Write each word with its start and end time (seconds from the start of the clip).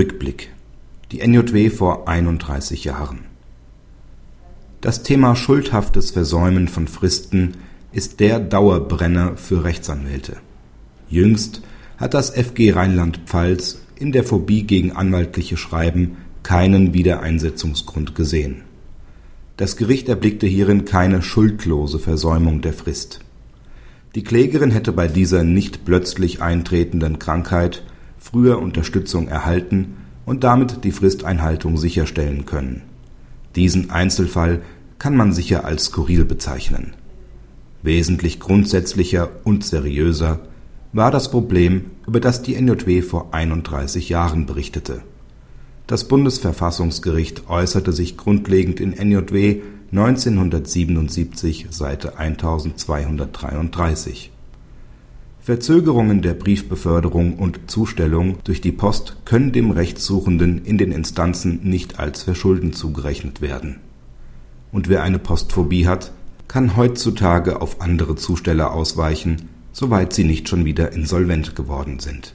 Rückblick. 0.00 0.48
Die 1.12 1.20
NJW 1.20 1.68
vor 1.68 2.08
31 2.08 2.84
Jahren. 2.84 3.18
Das 4.80 5.02
Thema 5.02 5.36
schuldhaftes 5.36 6.10
Versäumen 6.10 6.68
von 6.68 6.88
Fristen 6.88 7.58
ist 7.92 8.18
der 8.18 8.40
Dauerbrenner 8.40 9.36
für 9.36 9.62
Rechtsanwälte. 9.62 10.38
Jüngst 11.10 11.60
hat 11.98 12.14
das 12.14 12.30
FG 12.30 12.72
Rheinland-Pfalz 12.72 13.82
in 13.94 14.10
der 14.12 14.24
Phobie 14.24 14.62
gegen 14.62 14.92
anwaltliche 14.92 15.58
Schreiben 15.58 16.16
keinen 16.42 16.94
Wiedereinsetzungsgrund 16.94 18.14
gesehen. 18.14 18.62
Das 19.58 19.76
Gericht 19.76 20.08
erblickte 20.08 20.46
hierin 20.46 20.86
keine 20.86 21.20
schuldlose 21.20 21.98
Versäumung 21.98 22.62
der 22.62 22.72
Frist. 22.72 23.20
Die 24.14 24.24
Klägerin 24.24 24.70
hätte 24.70 24.92
bei 24.92 25.08
dieser 25.08 25.44
nicht 25.44 25.84
plötzlich 25.84 26.40
eintretenden 26.40 27.18
Krankheit 27.18 27.82
früher 28.20 28.60
Unterstützung 28.60 29.26
erhalten 29.26 29.96
und 30.26 30.44
damit 30.44 30.84
die 30.84 30.92
Fristeinhaltung 30.92 31.78
sicherstellen 31.78 32.46
können. 32.46 32.82
Diesen 33.56 33.90
Einzelfall 33.90 34.62
kann 34.98 35.16
man 35.16 35.32
sicher 35.32 35.64
als 35.64 35.86
skurril 35.86 36.24
bezeichnen. 36.24 36.92
Wesentlich 37.82 38.38
grundsätzlicher 38.38 39.30
und 39.42 39.64
seriöser 39.64 40.40
war 40.92 41.10
das 41.10 41.30
Problem, 41.30 41.86
über 42.06 42.20
das 42.20 42.42
die 42.42 42.60
NJW 42.60 43.02
vor 43.02 43.32
31 43.32 44.10
Jahren 44.10 44.46
berichtete. 44.46 45.02
Das 45.86 46.06
Bundesverfassungsgericht 46.06 47.48
äußerte 47.48 47.92
sich 47.92 48.16
grundlegend 48.16 48.78
in 48.78 48.92
NJW 48.92 49.62
1977 49.92 51.68
Seite 51.70 52.18
1233. 52.18 54.30
Verzögerungen 55.42 56.20
der 56.20 56.34
Briefbeförderung 56.34 57.38
und 57.38 57.70
Zustellung 57.70 58.38
durch 58.44 58.60
die 58.60 58.72
Post 58.72 59.16
können 59.24 59.52
dem 59.52 59.70
Rechtssuchenden 59.70 60.64
in 60.64 60.76
den 60.76 60.92
Instanzen 60.92 61.60
nicht 61.62 61.98
als 61.98 62.22
Verschulden 62.22 62.72
zugerechnet 62.72 63.40
werden. 63.40 63.80
Und 64.70 64.88
wer 64.88 65.02
eine 65.02 65.18
Postphobie 65.18 65.86
hat, 65.86 66.12
kann 66.46 66.76
heutzutage 66.76 67.62
auf 67.62 67.80
andere 67.80 68.16
Zusteller 68.16 68.72
ausweichen, 68.72 69.48
soweit 69.72 70.12
sie 70.12 70.24
nicht 70.24 70.48
schon 70.48 70.64
wieder 70.64 70.92
insolvent 70.92 71.56
geworden 71.56 72.00
sind 72.00 72.34